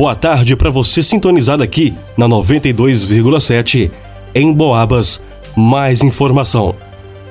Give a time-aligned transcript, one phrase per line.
[0.00, 3.90] boa tarde para você sintonizado aqui na 92,7
[4.34, 5.22] em Boabas.
[5.54, 6.74] Mais informação.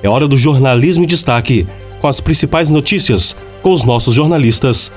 [0.04, 1.66] É hora do jornalismo em destaque
[2.00, 4.92] com as principais notícias com os nossos jornalistas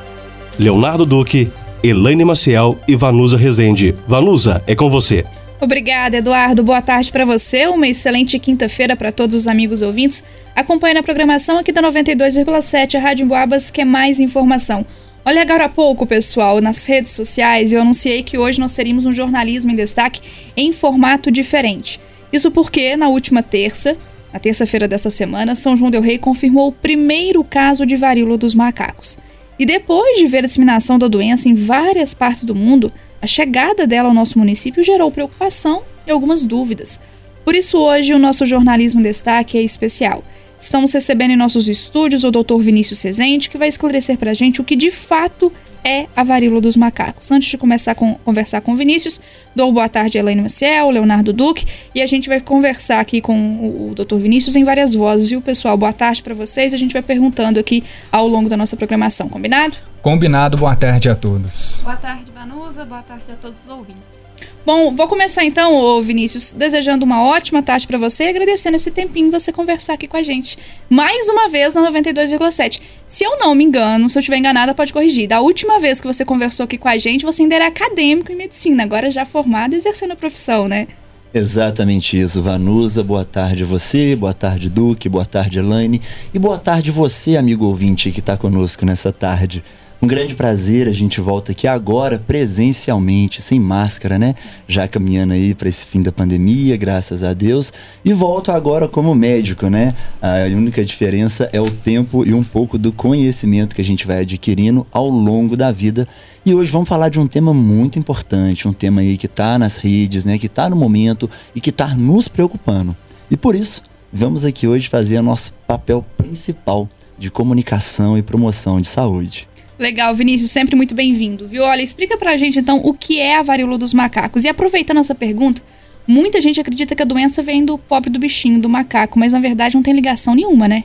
[0.59, 1.51] Leonardo Duque,
[1.83, 3.95] Elaine Maciel e Vanusa Rezende.
[4.07, 5.25] Vanusa, é com você.
[5.59, 6.63] Obrigada, Eduardo.
[6.63, 7.67] Boa tarde para você.
[7.69, 10.23] Uma excelente quinta-feira para todos os amigos ouvintes.
[10.55, 14.85] Acompanhe a programação aqui da 92,7, a Rádio Boabas, que é mais informação.
[15.25, 19.13] Olha, agora há pouco, pessoal, nas redes sociais eu anunciei que hoje nós teríamos um
[19.13, 20.21] jornalismo em destaque
[20.57, 22.01] em formato diferente.
[22.33, 23.97] Isso porque, na última terça,
[24.33, 28.53] na terça-feira desta semana, São João Del Rei confirmou o primeiro caso de varíola dos
[28.53, 29.17] macacos.
[29.57, 33.87] E depois de ver a disseminação da doença em várias partes do mundo, a chegada
[33.87, 36.99] dela ao nosso município gerou preocupação e algumas dúvidas.
[37.45, 40.25] Por isso, hoje, o nosso jornalismo em destaque é especial.
[40.63, 42.57] Estamos recebendo em nossos estúdios o Dr.
[42.61, 45.53] Vinícius Rezende, que vai esclarecer para a gente o que de fato
[45.83, 47.33] é a varíola dos macacos.
[47.33, 49.21] Antes de começar a conversar com o Vinícius,
[49.57, 53.91] dou boa tarde a Elaine Maciel, Leonardo Duque, e a gente vai conversar aqui com
[53.91, 54.19] o Dr.
[54.19, 55.77] Vinícius em várias vozes, viu, pessoal?
[55.77, 57.83] Boa tarde para vocês, a gente vai perguntando aqui
[58.13, 59.77] ao longo da nossa programação, combinado?
[60.03, 61.81] Combinado, boa tarde a todos.
[61.85, 64.27] Boa tarde, Vanusa, boa tarde a todos os ouvintes.
[64.67, 69.31] Bom, vou começar então, Vinícius, desejando uma ótima tarde para você e agradecendo esse tempinho
[69.31, 70.59] você conversar aqui com a gente.
[70.91, 72.81] Mais uma vez na 92,7.
[73.07, 75.29] Se eu não me engano, se eu estiver enganada, pode corrigir.
[75.29, 78.37] Da última vez que você conversou aqui com a gente, você ainda era acadêmico em
[78.37, 80.89] medicina, agora já formado exercendo a profissão, né?
[81.33, 83.05] Exatamente isso, Vanusa.
[83.05, 86.03] Boa tarde a você, boa tarde, Duque, boa tarde, Elaine.
[86.35, 89.63] E boa tarde você, amigo ouvinte que está conosco nessa tarde.
[90.05, 94.35] Um grande prazer, a gente volta aqui agora presencialmente, sem máscara, né?
[94.67, 97.73] Já caminhando aí para esse fim da pandemia, graças a Deus.
[98.05, 99.95] E volto agora como médico, né?
[100.21, 104.23] A única diferença é o tempo e um pouco do conhecimento que a gente vai
[104.23, 106.09] adquirindo ao longo da vida.
[106.45, 109.77] E hoje vamos falar de um tema muito importante, um tema aí que está nas
[109.77, 110.37] redes, né?
[110.37, 112.97] Que está no momento e que está nos preocupando.
[113.31, 118.81] E por isso, vamos aqui hoje fazer o nosso papel principal de comunicação e promoção
[118.81, 119.47] de saúde.
[119.83, 121.65] Legal, Vinícius, sempre muito bem-vindo, viu?
[121.65, 124.45] Olha, explica pra gente então o que é a varíola dos macacos.
[124.45, 125.61] E aproveitando essa pergunta,
[126.07, 129.41] muita gente acredita que a doença vem do pobre do bichinho, do macaco, mas na
[129.41, 130.85] verdade não tem ligação nenhuma, né?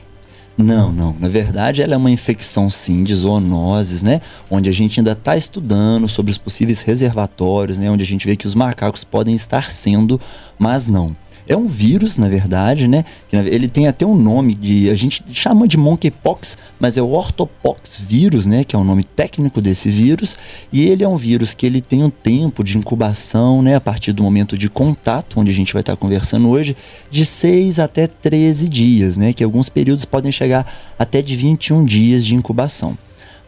[0.56, 1.14] Não, não.
[1.20, 4.20] Na verdade, ela é uma infecção, sim, de zoonoses, né?
[4.50, 7.88] Onde a gente ainda está estudando sobre os possíveis reservatórios, né?
[7.88, 10.20] Onde a gente vê que os macacos podem estar sendo,
[10.58, 11.16] mas não.
[11.48, 13.04] É um vírus, na verdade, né?
[13.32, 14.90] Ele tem até um nome de.
[14.90, 18.64] A gente chama de monkeypox, mas é o orthopox vírus, né?
[18.64, 20.36] Que é o nome técnico desse vírus.
[20.70, 23.76] E ele é um vírus que ele tem um tempo de incubação, né?
[23.76, 26.76] A partir do momento de contato, onde a gente vai estar conversando hoje,
[27.10, 29.32] de 6 até 13 dias, né?
[29.32, 32.96] Que alguns períodos podem chegar até de 21 dias de incubação.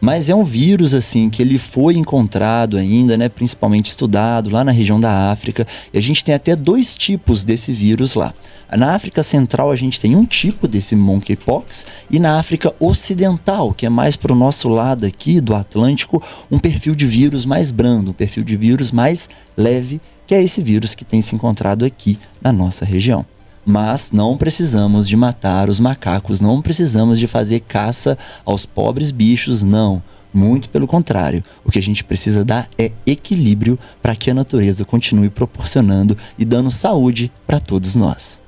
[0.01, 4.71] Mas é um vírus assim que ele foi encontrado ainda, né, principalmente estudado lá na
[4.71, 8.33] região da África, e a gente tem até dois tipos desse vírus lá.
[8.75, 13.85] Na África Central a gente tem um tipo desse monkeypox e na África Ocidental, que
[13.85, 18.09] é mais para o nosso lado aqui do Atlântico, um perfil de vírus mais brando,
[18.09, 22.17] um perfil de vírus mais leve, que é esse vírus que tem se encontrado aqui
[22.41, 23.23] na nossa região.
[23.65, 29.63] Mas não precisamos de matar os macacos, não precisamos de fazer caça aos pobres bichos,
[29.63, 30.01] não.
[30.33, 34.85] Muito pelo contrário, o que a gente precisa dar é equilíbrio para que a natureza
[34.85, 38.41] continue proporcionando e dando saúde para todos nós.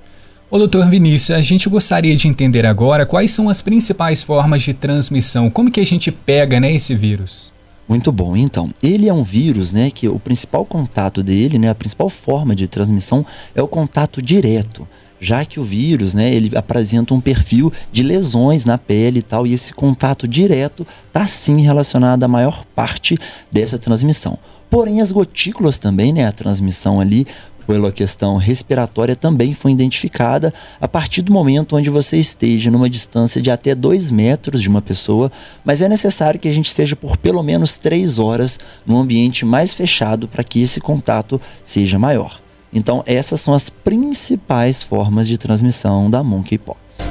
[0.49, 4.73] Ô, doutor Vinícius, a gente gostaria de entender agora quais são as principais formas de
[4.73, 7.52] transmissão, como que a gente pega né, esse vírus?
[7.87, 8.35] Muito bom.
[8.35, 12.55] Então, ele é um vírus, né, que o principal contato dele, né, a principal forma
[12.55, 14.87] de transmissão é o contato direto
[15.23, 19.47] já que o vírus, né, ele apresenta um perfil de lesões na pele e tal,
[19.47, 23.17] e esse contato direto está sim relacionado à maior parte
[23.49, 24.37] dessa transmissão.
[24.69, 27.25] Porém, as gotículas também, né, a transmissão ali
[27.67, 33.41] pela questão respiratória também foi identificada a partir do momento onde você esteja numa distância
[33.41, 35.31] de até 2 metros de uma pessoa,
[35.63, 39.73] mas é necessário que a gente esteja por pelo menos 3 horas num ambiente mais
[39.73, 42.41] fechado para que esse contato seja maior.
[42.73, 47.09] Então, essas são as principais formas de transmissão da monkeypox.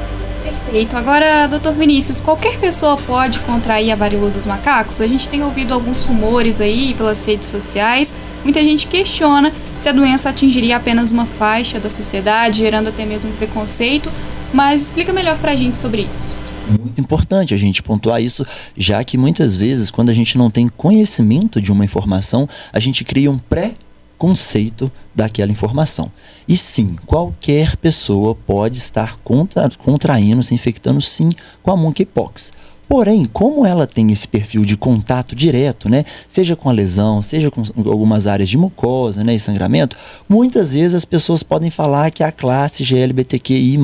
[0.73, 0.97] Perfeito.
[0.97, 5.03] Agora, doutor Vinícius, qualquer pessoa pode contrair a varíola dos macacos?
[5.03, 8.15] A gente tem ouvido alguns rumores aí pelas redes sociais.
[8.43, 13.31] Muita gente questiona se a doença atingiria apenas uma faixa da sociedade, gerando até mesmo
[13.33, 14.11] preconceito.
[14.51, 16.43] Mas explica melhor pra gente sobre isso
[16.81, 18.47] muito importante a gente pontuar isso,
[18.77, 23.05] já que muitas vezes, quando a gente não tem conhecimento de uma informação, a gente
[23.05, 23.75] cria um pré
[24.23, 26.09] conceito daquela informação.
[26.47, 31.29] E sim, qualquer pessoa pode estar contra, contraindo, se infectando sim
[31.61, 32.53] com a monkeypox.
[32.89, 37.51] Porém, como ela tem esse perfil de contato direto, né, seja com a lesão, seja
[37.51, 39.97] com algumas áreas de mucosa, né, e sangramento,
[40.29, 43.77] muitas vezes as pessoas podem falar que a classe GLBTQI+,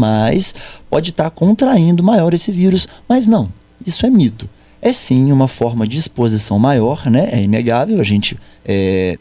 [0.88, 3.48] pode estar tá contraindo maior esse vírus, mas não,
[3.84, 4.48] isso é mito
[4.80, 7.28] é sim uma forma de exposição maior, né?
[7.32, 9.18] É inegável a gente é,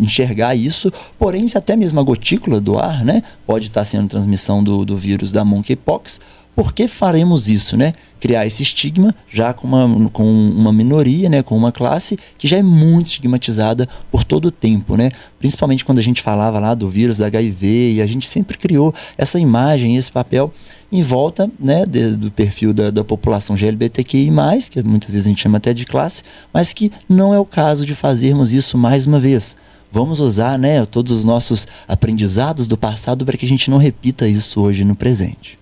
[0.00, 0.90] enxergar isso.
[1.18, 4.96] Porém, se até mesmo a gotícula do ar, né, pode estar sendo transmissão do, do
[4.96, 6.20] vírus da monkeypox,
[6.54, 7.92] por que faremos isso, né?
[8.20, 11.42] Criar esse estigma já com uma, com uma minoria, né?
[11.42, 15.10] Com uma classe que já é muito estigmatizada por todo o tempo, né?
[15.38, 18.94] Principalmente quando a gente falava lá do vírus da HIV e a gente sempre criou
[19.16, 20.52] essa imagem, esse papel
[20.90, 21.84] em volta, né?
[21.86, 24.30] De, do perfil da, da população GLBTQI+,
[24.70, 26.22] que muitas vezes a gente chama até de classe,
[26.52, 29.56] mas que não é o caso de fazermos isso mais uma vez
[29.94, 34.26] vamos usar né, todos os nossos aprendizados do passado para que a gente não repita
[34.26, 35.61] isso hoje no presente.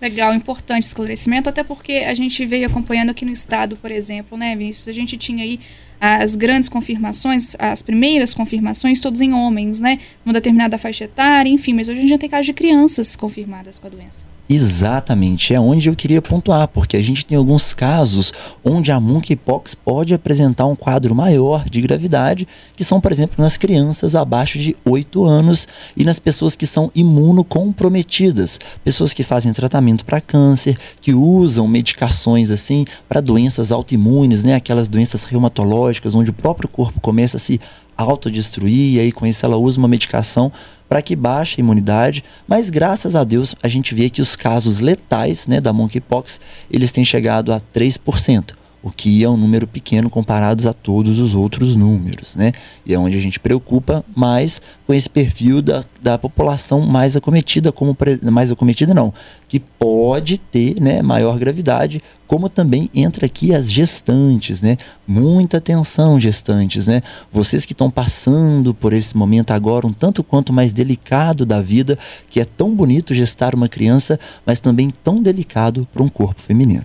[0.00, 4.56] Legal, importante esclarecimento, até porque a gente veio acompanhando aqui no estado, por exemplo, né,
[4.56, 4.88] Vinícius?
[4.88, 5.60] A gente tinha aí
[6.00, 9.98] as grandes confirmações, as primeiras confirmações, todos em homens, né?
[10.24, 13.78] Numa determinada faixa etária, enfim, mas hoje a gente já tem casos de crianças confirmadas
[13.78, 14.24] com a doença.
[14.52, 18.32] Exatamente, é onde eu queria pontuar, porque a gente tem alguns casos
[18.64, 23.56] onde a monkeypox pode apresentar um quadro maior de gravidade, que são, por exemplo, nas
[23.56, 30.04] crianças abaixo de 8 anos e nas pessoas que são imunocomprometidas, pessoas que fazem tratamento
[30.04, 36.34] para câncer, que usam medicações assim para doenças autoimunes, né, aquelas doenças reumatológicas onde o
[36.34, 37.60] próprio corpo começa a se
[38.00, 40.52] autodestruir e aí com isso ela usa uma medicação
[40.88, 44.80] para que baixe a imunidade, mas graças a Deus a gente vê que os casos
[44.80, 50.08] letais né, da monkeypox eles têm chegado a 3% o que é um número pequeno
[50.08, 52.52] comparados a todos os outros números, né?
[52.86, 57.70] E é onde a gente preocupa mais com esse perfil da, da população mais acometida,
[57.70, 59.12] como mais acometida não,
[59.46, 64.76] que pode ter, né, maior gravidade, como também entra aqui as gestantes, né?
[65.06, 67.02] Muita atenção, gestantes, né?
[67.30, 71.98] Vocês que estão passando por esse momento agora um tanto quanto mais delicado da vida,
[72.30, 76.84] que é tão bonito gestar uma criança, mas também tão delicado para um corpo feminino.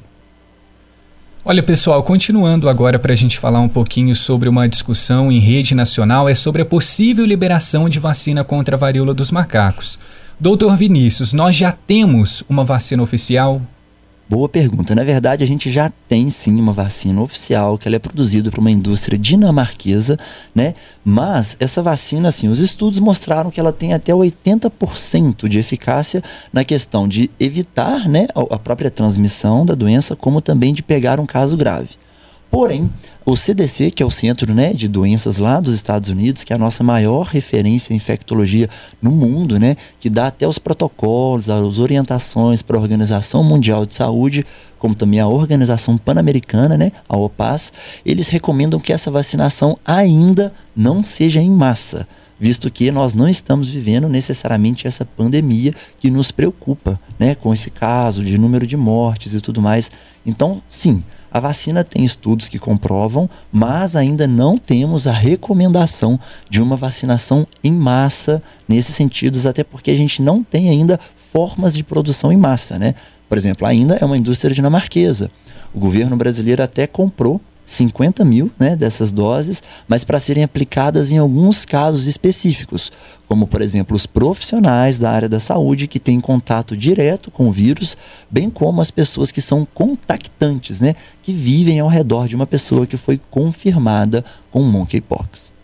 [1.47, 5.75] Olha, pessoal, continuando agora para a gente falar um pouquinho sobre uma discussão em rede
[5.75, 9.99] nacional, é sobre a possível liberação de vacina contra a varíola dos macacos.
[10.39, 13.61] Doutor Vinícius, nós já temos uma vacina oficial?
[14.27, 14.95] Boa pergunta.
[14.95, 18.57] Na verdade, a gente já tem sim uma vacina oficial que ela é produzida por
[18.59, 20.17] uma indústria dinamarquesa,
[20.53, 20.73] né?
[21.03, 26.63] Mas essa vacina, assim, os estudos mostraram que ela tem até 80% de eficácia na
[26.63, 31.55] questão de evitar, né, a própria transmissão da doença, como também de pegar um caso
[31.55, 31.89] grave.
[32.55, 32.89] Porém,
[33.25, 36.55] o CDC, que é o Centro né, de Doenças lá dos Estados Unidos, que é
[36.55, 38.69] a nossa maior referência em infectologia
[39.01, 43.93] no mundo, né, que dá até os protocolos, as orientações para a Organização Mundial de
[43.93, 44.45] Saúde,
[44.79, 47.73] como também a Organização Pan-Americana, né, a OPAS,
[48.05, 52.07] eles recomendam que essa vacinação ainda não seja em massa
[52.39, 57.69] visto que nós não estamos vivendo necessariamente essa pandemia que nos preocupa, né, com esse
[57.69, 59.89] caso de número de mortes e tudo mais.
[60.25, 61.01] Então, sim,
[61.35, 66.17] a vacina tem estudos que comprovam, mas ainda não temos a recomendação
[66.49, 70.97] de uma vacinação em massa nesses sentidos, até porque a gente não tem ainda
[71.33, 72.95] formas de produção em massa, né?
[73.27, 75.29] Por exemplo, ainda é uma indústria dinamarquesa.
[75.73, 81.17] O governo brasileiro até comprou 50 mil né, dessas doses, mas para serem aplicadas em
[81.17, 82.91] alguns casos específicos,
[83.27, 87.51] como por exemplo os profissionais da área da saúde que têm contato direto com o
[87.51, 87.97] vírus,
[88.29, 92.85] bem como as pessoas que são contactantes, né, que vivem ao redor de uma pessoa
[92.85, 95.55] que foi confirmada com monkeypox.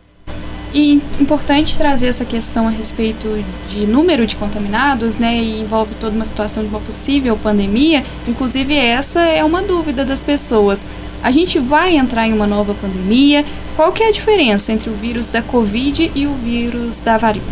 [0.74, 3.28] E importante trazer essa questão a respeito
[3.70, 8.06] de número de contaminados, né, e envolve toda uma situação de uma possível pandemia.
[8.26, 10.88] Inclusive essa é uma dúvida das pessoas.
[11.24, 13.46] A gente vai entrar em uma nova pandemia.
[13.76, 17.48] Qual que é a diferença entre o vírus da Covid e o vírus da varíola?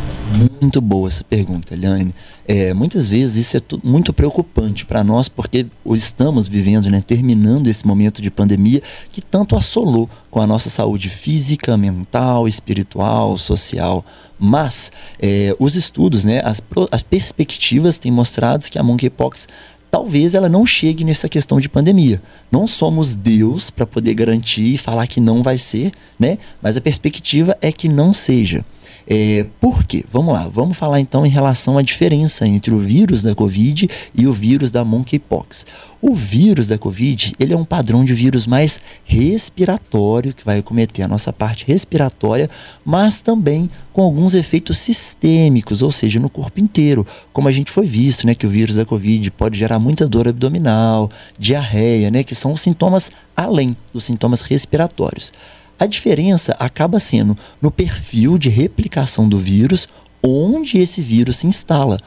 [0.61, 2.13] Muito boa essa pergunta, Eliane.
[2.47, 7.85] É, muitas vezes isso é muito preocupante para nós, porque estamos vivendo, né, terminando esse
[7.85, 14.03] momento de pandemia que tanto assolou com a nossa saúde física, mental, espiritual, social.
[14.37, 16.61] Mas é, os estudos, né, as,
[16.91, 19.47] as perspectivas têm mostrado que a monkeypox
[19.89, 22.21] talvez ela não chegue nessa questão de pandemia.
[22.51, 26.37] Não somos Deus para poder garantir e falar que não vai ser, né?
[26.61, 28.65] Mas a perspectiva é que não seja.
[29.11, 30.05] É, por quê?
[30.07, 34.27] Vamos lá, vamos falar então em relação à diferença entre o vírus da Covid e
[34.27, 35.65] o vírus da monkeypox.
[35.99, 41.01] O vírus da Covid, ele é um padrão de vírus mais respiratório, que vai cometer
[41.01, 42.47] a nossa parte respiratória,
[42.85, 47.05] mas também com alguns efeitos sistêmicos, ou seja, no corpo inteiro.
[47.33, 50.27] Como a gente foi visto, né, que o vírus da Covid pode gerar muita dor
[50.27, 55.33] abdominal, diarreia, né, que são sintomas além dos sintomas respiratórios.
[55.79, 59.87] A diferença acaba sendo no perfil de replicação do vírus,
[60.21, 61.97] onde esse vírus se instala.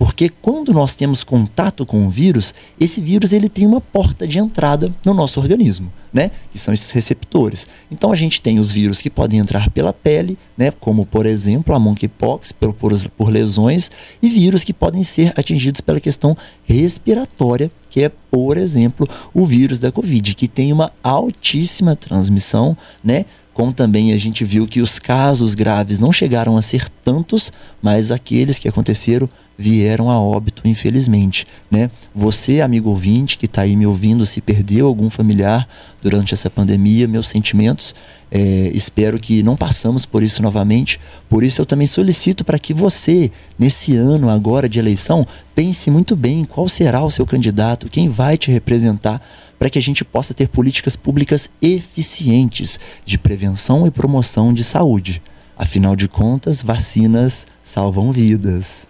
[0.00, 4.38] Porque quando nós temos contato com o vírus, esse vírus ele tem uma porta de
[4.38, 6.30] entrada no nosso organismo, né?
[6.50, 7.66] Que são esses receptores.
[7.90, 10.70] Então a gente tem os vírus que podem entrar pela pele, né?
[10.70, 13.90] Como por exemplo a monkeypox por, por, por lesões
[14.22, 19.78] e vírus que podem ser atingidos pela questão respiratória, que é por exemplo o vírus
[19.78, 23.26] da COVID, que tem uma altíssima transmissão, né?
[23.52, 27.52] Como também a gente viu que os casos graves não chegaram a ser tantos,
[27.82, 29.28] mas aqueles que aconteceram
[29.60, 31.46] vieram a óbito, infelizmente.
[31.70, 31.90] Né?
[32.14, 35.68] Você, amigo ouvinte, que está aí me ouvindo, se perdeu algum familiar
[36.00, 37.94] durante essa pandemia, meus sentimentos.
[38.30, 40.98] É, espero que não passamos por isso novamente.
[41.28, 46.16] Por isso eu também solicito para que você, nesse ano agora de eleição, pense muito
[46.16, 49.20] bem qual será o seu candidato, quem vai te representar,
[49.60, 55.20] para que a gente possa ter políticas públicas eficientes de prevenção e promoção de saúde.
[55.54, 58.88] Afinal de contas, vacinas salvam vidas.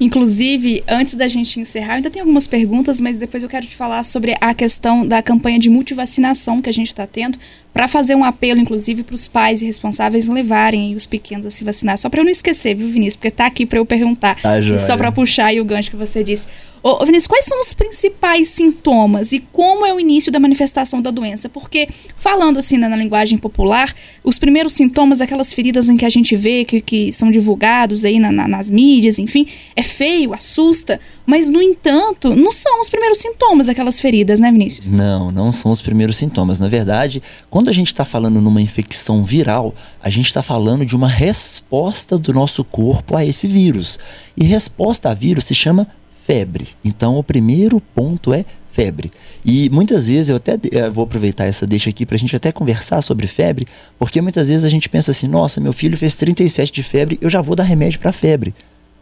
[0.00, 4.02] Inclusive, antes da gente encerrar, ainda tem algumas perguntas, mas depois eu quero te falar
[4.02, 7.38] sobre a questão da campanha de multivacinação que a gente está tendo,
[7.80, 11.64] para fazer um apelo, inclusive, para os pais e responsáveis levarem os pequenos a se
[11.64, 11.96] vacinar.
[11.96, 13.16] Só para eu não esquecer, viu, Vinícius?
[13.16, 14.38] Porque tá aqui para eu perguntar.
[14.38, 16.46] Tá, e só para puxar aí o gancho que você disse.
[16.82, 21.10] Ô, Vinícius, quais são os principais sintomas e como é o início da manifestação da
[21.10, 21.48] doença?
[21.48, 23.94] Porque, falando assim na, na linguagem popular,
[24.24, 28.18] os primeiros sintomas, aquelas feridas em que a gente vê, que, que são divulgados aí
[28.18, 29.46] na, na, nas mídias, enfim,
[29.76, 30.98] é feio, assusta,
[31.30, 34.90] mas, no entanto, não são os primeiros sintomas aquelas feridas, né, Vinícius?
[34.90, 36.58] Não, não são os primeiros sintomas.
[36.58, 40.96] Na verdade, quando a gente está falando numa infecção viral, a gente está falando de
[40.96, 43.98] uma resposta do nosso corpo a esse vírus.
[44.36, 45.86] E resposta a vírus se chama
[46.26, 46.68] febre.
[46.84, 49.10] Então, o primeiro ponto é febre.
[49.44, 52.36] E muitas vezes, eu até eu eh, vou aproveitar essa deixa aqui para a gente
[52.36, 53.66] até conversar sobre febre,
[53.98, 57.28] porque muitas vezes a gente pensa assim: nossa, meu filho fez 37 de febre, eu
[57.28, 58.54] já vou dar remédio para febre.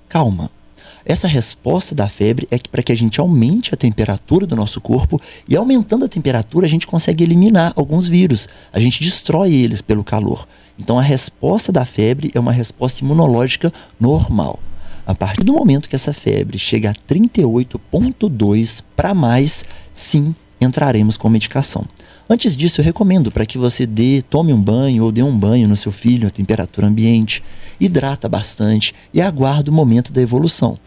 [0.08, 0.50] Calma.
[1.04, 5.20] Essa resposta da febre é para que a gente aumente a temperatura do nosso corpo
[5.48, 8.48] e aumentando a temperatura a gente consegue eliminar alguns vírus.
[8.72, 10.46] A gente destrói eles pelo calor.
[10.78, 14.58] Então a resposta da febre é uma resposta imunológica normal.
[15.06, 21.30] A partir do momento que essa febre chega a 38,2 para mais, sim, entraremos com
[21.30, 21.86] medicação.
[22.28, 25.66] Antes disso, eu recomendo para que você dê, tome um banho ou dê um banho
[25.66, 27.42] no seu filho a temperatura ambiente,
[27.80, 30.78] hidrata bastante e aguarde o momento da evolução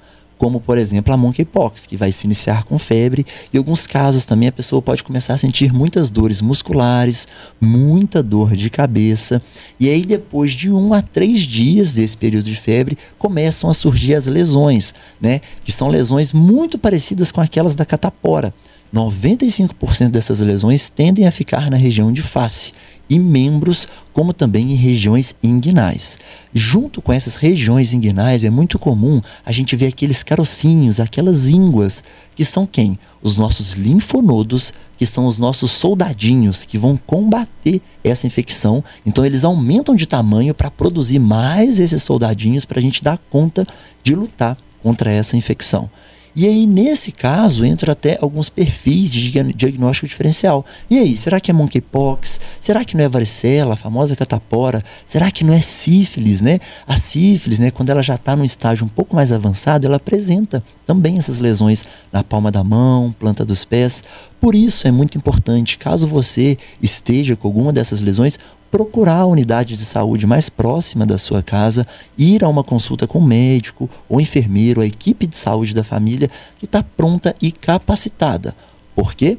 [0.42, 4.50] como por exemplo a monkeypox, que vai se iniciar com febre, e alguns casos também
[4.50, 7.28] a pessoa pode começar a sentir muitas dores musculares,
[7.62, 9.40] muita dor de cabeça,
[9.80, 14.16] e aí depois de um a três dias desse período de febre começam a surgir
[14.16, 15.42] as lesões, né?
[15.64, 18.52] Que são lesões muito parecidas com aquelas da catapora.
[18.94, 22.74] 95% dessas lesões tendem a ficar na região de face
[23.10, 26.18] e membros, como também em regiões inguinais.
[26.54, 32.04] Junto com essas regiões inguinais, é muito comum a gente ver aqueles carocinhos, aquelas ínguas,
[32.34, 32.98] que são quem?
[33.22, 38.82] Os nossos linfonodos, que são os nossos soldadinhos que vão combater essa infecção.
[39.06, 43.68] Então, eles aumentam de tamanho para produzir mais esses soldadinhos para a gente dar conta
[44.02, 45.90] de lutar contra essa infecção.
[46.36, 50.66] E aí, nesse caso, entra até alguns perfis de diagnóstico diferencial.
[50.90, 52.40] E aí, será que é monkeypox?
[52.60, 54.82] Será que não é varicela, a famosa catapora?
[55.06, 56.60] Será que não é sífilis, né?
[56.88, 60.64] A sífilis, né, quando ela já está num estágio um pouco mais avançado, ela apresenta
[60.86, 64.02] também essas lesões na palma da mão, planta dos pés.
[64.40, 68.40] Por isso é muito importante, caso você esteja com alguma dessas lesões,
[68.72, 71.86] procurar a unidade de saúde mais próxima da sua casa,
[72.18, 76.32] ir a uma consulta com o médico ou enfermeiro, a equipe de saúde da família
[76.58, 78.56] que está pronta e capacitada.
[78.96, 79.38] Por quê?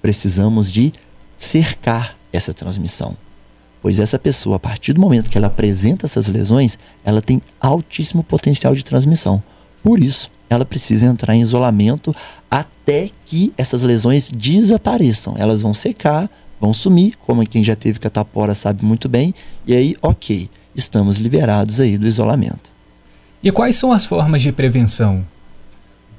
[0.00, 0.94] Precisamos de
[1.36, 3.16] cercar essa transmissão.
[3.82, 8.22] Pois essa pessoa, a partir do momento que ela apresenta essas lesões, ela tem altíssimo
[8.22, 9.42] potencial de transmissão.
[9.82, 12.14] Por isso, ela precisa entrar em isolamento
[12.50, 15.34] até que essas lesões desapareçam.
[15.38, 16.28] Elas vão secar,
[16.60, 19.34] vão sumir, como quem já teve catapora sabe muito bem,
[19.66, 22.72] e aí, ok, estamos liberados aí do isolamento.
[23.42, 25.24] E quais são as formas de prevenção?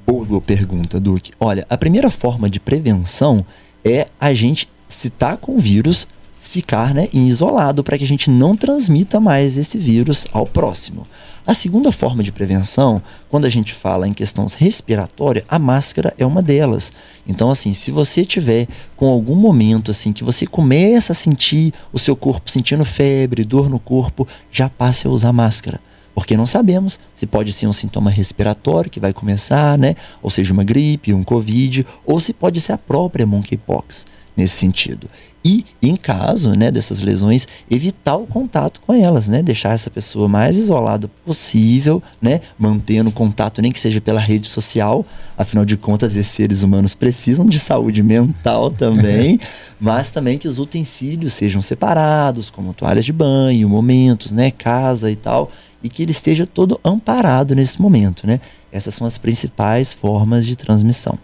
[0.04, 1.32] Boa pergunta, Duque.
[1.38, 3.46] Olha, a primeira forma de prevenção
[3.84, 6.08] é a gente, se tá com vírus,
[6.48, 11.06] ficar né, em isolado para que a gente não transmita mais esse vírus ao próximo.
[11.44, 16.24] A segunda forma de prevenção, quando a gente fala em questão respiratória, a máscara é
[16.24, 16.92] uma delas.
[17.26, 21.98] Então, assim, se você tiver com algum momento assim que você começa a sentir o
[21.98, 25.80] seu corpo sentindo febre, dor no corpo, já passe a usar máscara.
[26.14, 29.96] Porque não sabemos se pode ser um sintoma respiratório que vai começar, né?
[30.22, 34.06] Ou seja, uma gripe, um covid, ou se pode ser a própria monkeypox
[34.36, 35.08] nesse sentido
[35.44, 39.42] e, em caso né, dessas lesões, evitar o contato com elas, né?
[39.42, 42.40] Deixar essa pessoa mais isolada possível, né?
[42.58, 45.04] Mantendo contato, nem que seja pela rede social.
[45.36, 49.40] Afinal de contas, esses seres humanos precisam de saúde mental também,
[49.80, 54.50] mas também que os utensílios sejam separados, como toalhas de banho, momentos, né?
[54.50, 55.50] Casa e tal,
[55.82, 58.40] e que ele esteja todo amparado nesse momento, né?
[58.70, 61.18] Essas são as principais formas de transmissão.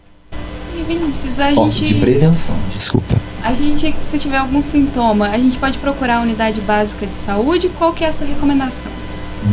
[0.89, 1.95] Vinícius, a Forma gente.
[1.95, 3.28] de prevenção, desculpa.
[3.49, 7.71] A gente, se tiver algum sintoma, a gente pode procurar a unidade básica de saúde?
[7.71, 8.93] Qual que é essa recomendação?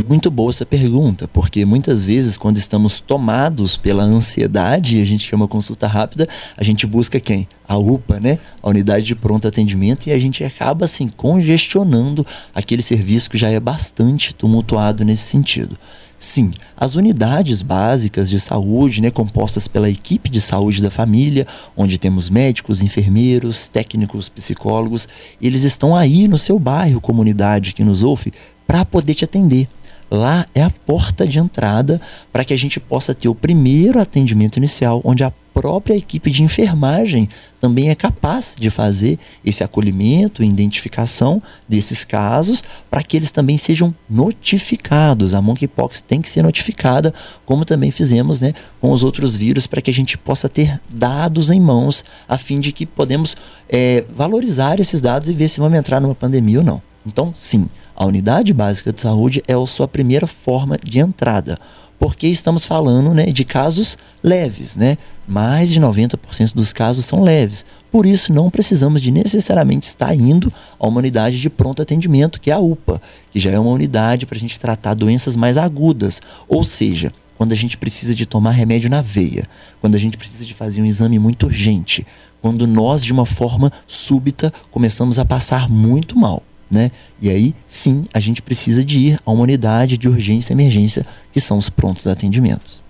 [0.06, 5.48] Muito boa essa pergunta, porque muitas vezes, quando estamos tomados pela ansiedade, a gente uma
[5.48, 7.48] consulta rápida, a gente busca quem?
[7.66, 8.38] A UPA, né?
[8.62, 13.48] A unidade de pronto atendimento, e a gente acaba assim congestionando aquele serviço que já
[13.48, 15.74] é bastante tumultuado nesse sentido.
[16.18, 21.46] Sim, as unidades básicas de saúde, né, compostas pela equipe de saúde da família,
[21.76, 25.06] onde temos médicos, enfermeiros, técnicos, psicólogos,
[25.42, 28.32] eles estão aí no seu bairro, comunidade que nos ouve,
[28.66, 29.68] para poder te atender.
[30.10, 32.00] Lá é a porta de entrada
[32.32, 36.42] para que a gente possa ter o primeiro atendimento inicial, onde a própria equipe de
[36.42, 43.30] enfermagem também é capaz de fazer esse acolhimento e identificação desses casos para que eles
[43.30, 45.34] também sejam notificados.
[45.34, 47.12] A monkeypox tem que ser notificada,
[47.46, 51.48] como também fizemos né, com os outros vírus, para que a gente possa ter dados
[51.48, 53.34] em mãos, a fim de que podemos
[53.66, 56.82] é, valorizar esses dados e ver se vamos entrar numa pandemia ou não.
[57.06, 61.58] Então, sim, a unidade básica de saúde é a sua primeira forma de entrada,
[61.98, 64.98] porque estamos falando né, de casos leves, né?
[65.26, 67.64] Mais de 90% dos casos são leves.
[67.90, 72.50] Por isso, não precisamos de necessariamente estar indo a uma unidade de pronto atendimento, que
[72.50, 73.00] é a UPA,
[73.30, 76.20] que já é uma unidade para a gente tratar doenças mais agudas.
[76.46, 79.46] Ou seja, quando a gente precisa de tomar remédio na veia,
[79.80, 82.06] quando a gente precisa de fazer um exame muito urgente,
[82.42, 86.90] quando nós, de uma forma súbita, começamos a passar muito mal né?
[87.20, 91.06] E aí, sim, a gente precisa de ir a uma unidade de urgência e emergência,
[91.32, 92.84] que são os prontos atendimentos.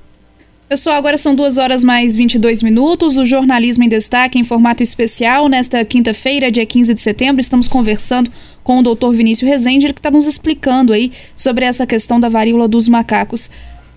[0.68, 3.16] Pessoal, agora são duas horas mais 22 minutos.
[3.16, 5.48] O Jornalismo em Destaque em formato especial.
[5.48, 8.28] Nesta quinta-feira, dia 15 de setembro, estamos conversando
[8.64, 12.28] com o doutor Vinícius Rezende, ele que está nos explicando aí sobre essa questão da
[12.28, 13.48] varíola dos macacos.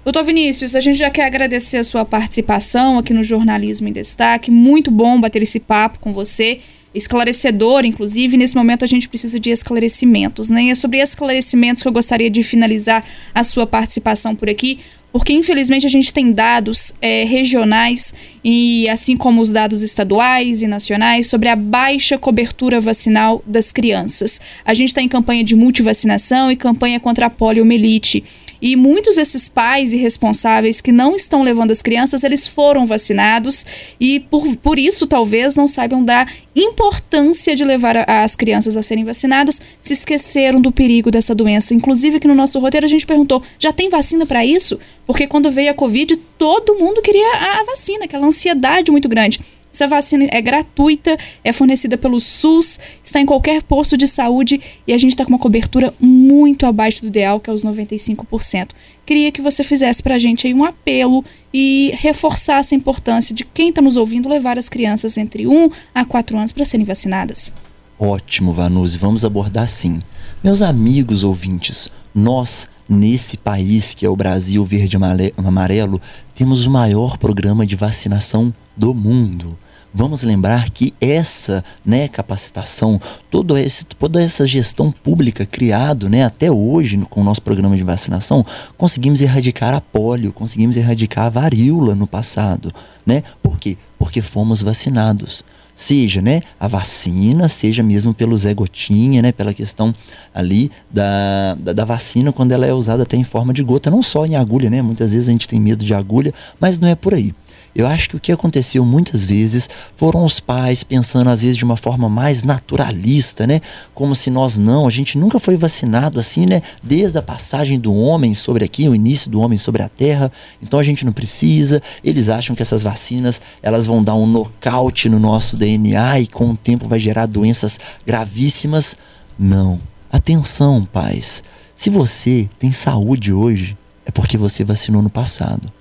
[0.04, 4.52] Doutor Vinícius, a gente já quer agradecer a sua participação aqui no Jornalismo em Destaque.
[4.52, 6.60] Muito bom bater esse papo com você
[6.94, 8.38] esclarecedor, inclusive.
[8.38, 10.64] Nesse momento a gente precisa de esclarecimentos, né?
[10.64, 14.80] E é sobre esclarecimentos que eu gostaria de finalizar a sua participação por aqui,
[15.12, 20.68] porque infelizmente a gente tem dados é, regionais e assim como os dados estaduais e
[20.68, 24.40] nacionais sobre a baixa cobertura vacinal das crianças.
[24.64, 28.24] A gente está em campanha de multivacinação e campanha contra a poliomielite.
[28.62, 33.66] E muitos desses pais irresponsáveis que não estão levando as crianças, eles foram vacinados
[34.00, 38.82] e por, por isso talvez não saibam da importância de levar a, as crianças a
[38.82, 41.74] serem vacinadas, se esqueceram do perigo dessa doença.
[41.74, 44.80] Inclusive aqui no nosso roteiro a gente perguntou: já tem vacina para isso?
[45.06, 49.40] Porque quando veio a Covid, todo mundo queria a, a vacina, aquela ansiedade muito grande.
[49.72, 54.94] Essa vacina é gratuita, é fornecida pelo SUS, está em qualquer posto de saúde e
[54.94, 58.70] a gente está com uma cobertura muito abaixo do ideal, que é os 95%.
[59.06, 63.46] Queria que você fizesse para a gente aí um apelo e reforçasse a importância de
[63.46, 67.54] quem está nos ouvindo levar as crianças entre 1 a 4 anos para serem vacinadas.
[68.00, 70.02] Ótimo, Vanusi, vamos abordar sim.
[70.44, 74.98] Meus amigos ouvintes, nós nesse país que é o Brasil verde
[75.38, 76.02] amarelo,
[76.34, 79.58] temos o maior programa de vacinação do mundo.
[79.92, 86.52] Vamos lembrar que essa né, capacitação, todo esse, toda essa gestão pública criado né, até
[86.52, 88.46] hoje no, com o nosso programa de vacinação,
[88.78, 92.72] conseguimos erradicar a polio, conseguimos erradicar a varíola no passado.
[93.06, 93.24] Né?
[93.42, 93.78] Por quê?
[93.98, 95.44] Porque fomos vacinados
[95.80, 99.96] seja né, a vacina, seja mesmo pelo Zé Gotinha, né, pela questão
[100.34, 104.04] ali da, da, da, vacina quando ela é usada até em forma de gota, não
[104.04, 104.82] só em agulha, né?
[104.82, 107.34] Muitas vezes a gente tem medo de agulha, mas não é por aí.
[107.76, 111.64] Eu acho que o que aconteceu muitas vezes foram os pais pensando às vezes de
[111.64, 113.62] uma forma mais naturalista, né?
[113.94, 116.62] Como se nós não, a gente nunca foi vacinado assim, né?
[116.84, 120.32] Desde a passagem do homem sobre aqui, o início do homem sobre a terra.
[120.62, 121.82] Então a gente não precisa.
[122.04, 126.52] Eles acham que essas vacinas, elas vão dar um nocaute no nosso DNA e com
[126.52, 128.98] o tempo vai gerar doenças gravíssimas.
[129.38, 129.80] Não.
[130.12, 131.44] Atenção, pais.
[131.76, 135.72] Se você tem saúde hoje, é porque você vacinou no passado.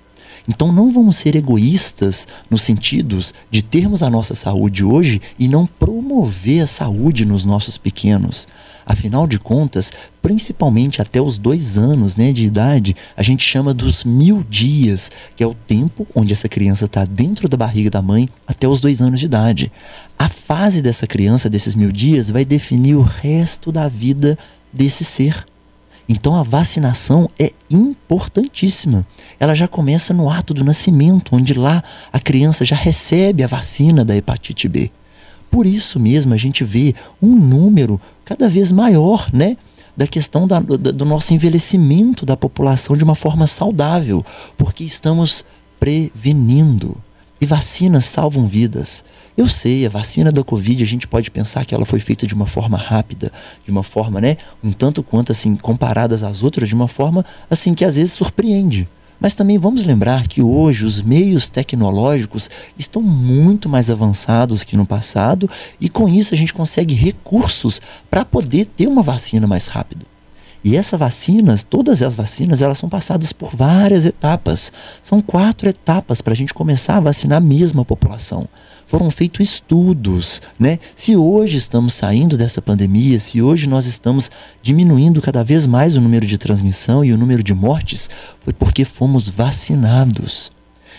[0.49, 3.19] Então não vamos ser egoístas no sentido
[3.51, 8.47] de termos a nossa saúde hoje e não promover a saúde nos nossos pequenos.
[8.83, 9.91] Afinal de contas,
[10.23, 15.43] principalmente até os dois anos né, de idade, a gente chama dos mil dias, que
[15.43, 19.03] é o tempo onde essa criança está dentro da barriga da mãe até os dois
[19.03, 19.71] anos de idade.
[20.17, 24.35] A fase dessa criança, desses mil dias, vai definir o resto da vida
[24.73, 25.45] desse ser.
[26.09, 29.05] Então a vacinação é importantíssima.
[29.39, 34.03] Ela já começa no ato do nascimento, onde lá a criança já recebe a vacina
[34.03, 34.89] da hepatite B.
[35.51, 39.55] Por isso mesmo a gente vê um número cada vez maior, né?
[39.95, 44.25] Da questão da, do, do nosso envelhecimento da população de uma forma saudável,
[44.57, 45.45] porque estamos
[45.79, 46.97] prevenindo.
[47.41, 49.03] E vacinas salvam vidas.
[49.37, 52.33] Eu sei, a vacina da Covid, a gente pode pensar que ela foi feita de
[52.33, 53.31] uma forma rápida,
[53.63, 57.73] de uma forma, né, um tanto quanto assim, comparadas às outras, de uma forma assim
[57.73, 58.87] que às vezes surpreende.
[59.19, 64.85] Mas também vamos lembrar que hoje os meios tecnológicos estão muito mais avançados que no
[64.85, 65.49] passado
[65.79, 70.05] e com isso a gente consegue recursos para poder ter uma vacina mais rápido.
[70.63, 74.71] E essas vacinas, todas as vacinas, elas são passadas por várias etapas.
[75.01, 78.47] São quatro etapas para a gente começar a vacinar mesmo a população
[78.89, 80.79] foram feitos estudos, né?
[80.95, 84.31] Se hoje estamos saindo dessa pandemia, se hoje nós estamos
[84.63, 88.83] diminuindo cada vez mais o número de transmissão e o número de mortes, foi porque
[88.83, 90.51] fomos vacinados.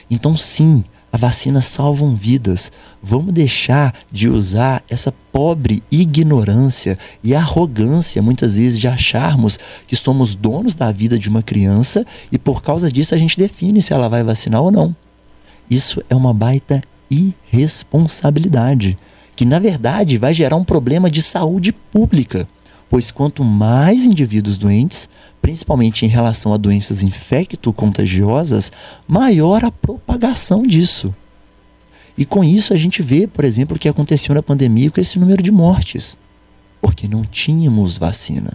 [0.09, 2.71] Então, sim, a vacina salvam vidas.
[3.03, 10.35] Vamos deixar de usar essa pobre ignorância e arrogância, muitas vezes, de acharmos que somos
[10.35, 14.09] donos da vida de uma criança e por causa disso a gente define se ela
[14.09, 14.95] vai vacinar ou não.
[15.69, 18.97] Isso é uma baita irresponsabilidade,
[19.35, 22.49] que na verdade vai gerar um problema de saúde pública,
[22.91, 25.09] pois quanto mais indivíduos doentes,
[25.41, 28.73] principalmente em relação a doenças infecto-contagiosas,
[29.07, 31.15] maior a propagação disso.
[32.19, 35.21] E com isso a gente vê, por exemplo, o que aconteceu na pandemia com esse
[35.21, 36.19] número de mortes,
[36.83, 38.53] porque não tínhamos vacina.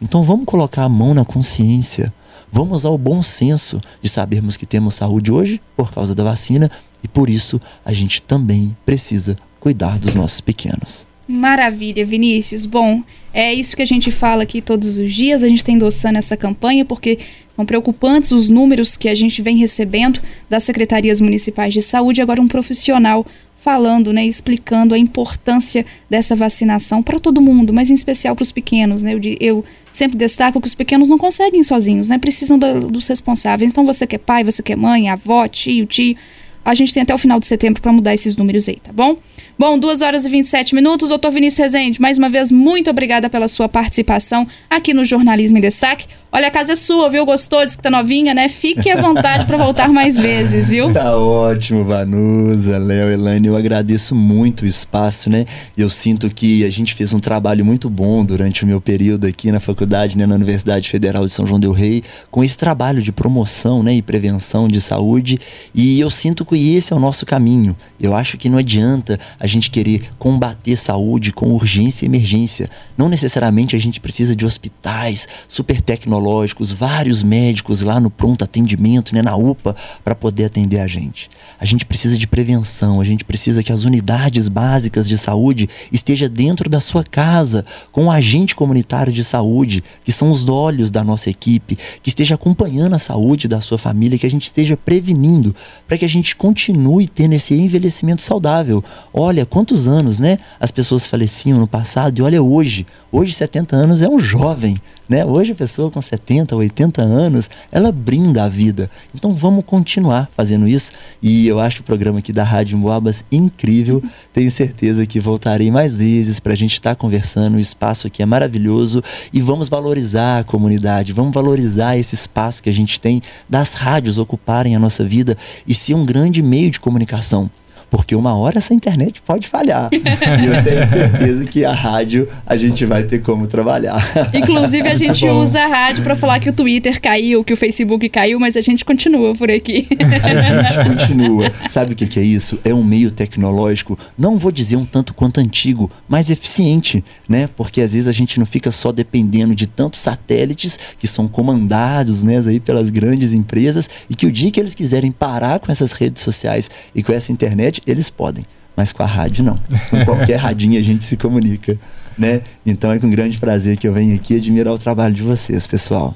[0.00, 2.12] Então vamos colocar a mão na consciência,
[2.50, 6.70] vamos ao bom senso de sabermos que temos saúde hoje por causa da vacina
[7.04, 11.06] e por isso a gente também precisa cuidar dos nossos pequenos.
[11.30, 12.66] Maravilha, Vinícius.
[12.66, 15.44] Bom, é isso que a gente fala aqui todos os dias.
[15.44, 17.18] A gente está endossando essa campanha porque
[17.54, 22.20] são preocupantes os números que a gente vem recebendo das secretarias municipais de saúde.
[22.20, 27.94] Agora, um profissional falando, né, explicando a importância dessa vacinação para todo mundo, mas em
[27.94, 29.12] especial para os pequenos, né?
[29.12, 32.18] Eu, eu, sempre destaco que os pequenos não conseguem sozinhos, né?
[32.18, 33.70] Precisam da, dos responsáveis.
[33.70, 36.16] Então você que é pai, você que é mãe, avó, tio, tio,
[36.64, 39.16] a gente tem até o final de setembro para mudar esses números aí, tá bom?
[39.60, 41.10] Bom, 2 horas e 27 minutos.
[41.10, 45.60] Doutor Vinícius Rezende, mais uma vez, muito obrigada pela sua participação aqui no Jornalismo em
[45.60, 46.06] Destaque.
[46.32, 47.26] Olha, a casa é sua, viu?
[47.26, 47.64] Gostou?
[47.64, 48.48] Diz que tá novinha, né?
[48.48, 50.92] Fique à vontade para voltar mais vezes, viu?
[50.92, 53.48] Tá ótimo, Vanusa, Léo, Elaine.
[53.48, 55.44] Eu agradeço muito o espaço, né?
[55.76, 59.50] Eu sinto que a gente fez um trabalho muito bom durante o meu período aqui
[59.50, 63.10] na faculdade, né, na Universidade Federal de São João Del Rei, com esse trabalho de
[63.10, 65.40] promoção, né, e prevenção de saúde.
[65.74, 67.74] E eu sinto que esse é o nosso caminho.
[68.00, 72.70] Eu acho que não adianta a gente querer combater saúde com urgência e emergência.
[72.96, 78.44] Não necessariamente a gente precisa de hospitais super tecnológicos tecnológicos, vários médicos lá no pronto
[78.44, 81.28] atendimento, né, na UPA, para poder atender a gente.
[81.58, 86.28] A gente precisa de prevenção, a gente precisa que as unidades básicas de saúde esteja
[86.28, 91.02] dentro da sua casa, com um agente comunitário de saúde, que são os olhos da
[91.02, 95.54] nossa equipe, que esteja acompanhando a saúde da sua família, que a gente esteja prevenindo,
[95.88, 98.84] para que a gente continue tendo esse envelhecimento saudável.
[99.12, 104.02] Olha quantos anos, né, as pessoas faleciam no passado e olha hoje, hoje 70 anos
[104.02, 104.74] é um jovem,
[105.10, 105.24] né?
[105.24, 108.88] Hoje a pessoa com 70, 80 anos, ela brinda a vida.
[109.12, 110.92] Então vamos continuar fazendo isso.
[111.20, 114.00] E eu acho o programa aqui da Rádio Emboabas incrível.
[114.32, 117.56] Tenho certeza que voltarei mais vezes para a gente estar tá conversando.
[117.56, 119.02] O espaço aqui é maravilhoso.
[119.32, 124.16] E vamos valorizar a comunidade, vamos valorizar esse espaço que a gente tem das rádios
[124.16, 127.50] ocuparem a nossa vida e ser um grande meio de comunicação
[127.90, 129.88] porque uma hora essa internet pode falhar.
[129.92, 134.00] e eu tenho certeza que a rádio a gente vai ter como trabalhar.
[134.32, 138.08] Inclusive, a gente usa a rádio para falar que o Twitter caiu, que o Facebook
[138.08, 139.88] caiu, mas a gente continua por aqui.
[140.22, 141.52] a gente continua.
[141.68, 142.58] Sabe o que, que é isso?
[142.64, 147.48] É um meio tecnológico, não vou dizer um tanto quanto antigo, mas eficiente, né?
[147.56, 152.22] Porque às vezes a gente não fica só dependendo de tantos satélites que são comandados,
[152.22, 155.92] né, aí pelas grandes empresas e que o dia que eles quiserem parar com essas
[155.92, 158.44] redes sociais e com essa internet, eles podem.
[158.76, 159.58] Mas com a rádio não.
[159.90, 161.78] Com qualquer radinha a gente se comunica,
[162.16, 162.40] né?
[162.64, 166.14] Então é com grande prazer que eu venho aqui admirar o trabalho de vocês, pessoal.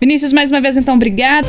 [0.00, 1.46] Vinícius, mais uma vez então, obrigado.